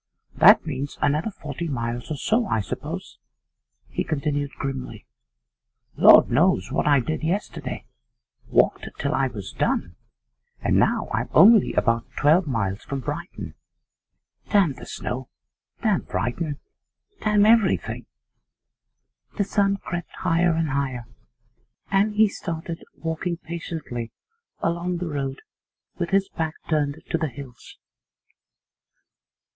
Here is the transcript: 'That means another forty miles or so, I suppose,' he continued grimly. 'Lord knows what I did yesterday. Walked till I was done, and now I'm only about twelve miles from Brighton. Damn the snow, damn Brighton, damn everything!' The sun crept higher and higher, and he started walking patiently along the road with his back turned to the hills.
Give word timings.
'That 0.33 0.65
means 0.65 0.97
another 0.99 1.29
forty 1.29 1.67
miles 1.67 2.09
or 2.09 2.15
so, 2.17 2.47
I 2.47 2.59
suppose,' 2.59 3.19
he 3.87 4.03
continued 4.03 4.49
grimly. 4.57 5.05
'Lord 5.95 6.31
knows 6.31 6.71
what 6.71 6.87
I 6.87 6.99
did 6.99 7.21
yesterday. 7.21 7.85
Walked 8.47 8.89
till 8.97 9.13
I 9.13 9.27
was 9.27 9.51
done, 9.53 9.95
and 10.59 10.77
now 10.79 11.07
I'm 11.13 11.29
only 11.33 11.73
about 11.73 12.07
twelve 12.15 12.47
miles 12.47 12.81
from 12.81 13.01
Brighton. 13.01 13.53
Damn 14.49 14.73
the 14.73 14.87
snow, 14.87 15.29
damn 15.83 16.01
Brighton, 16.01 16.57
damn 17.23 17.45
everything!' 17.45 18.07
The 19.37 19.43
sun 19.43 19.77
crept 19.77 20.11
higher 20.21 20.53
and 20.53 20.69
higher, 20.71 21.05
and 21.91 22.15
he 22.15 22.27
started 22.27 22.83
walking 22.95 23.37
patiently 23.37 24.11
along 24.63 24.97
the 24.97 25.09
road 25.09 25.41
with 25.99 26.09
his 26.09 26.27
back 26.27 26.55
turned 26.67 27.03
to 27.11 27.19
the 27.19 27.27
hills. 27.29 27.77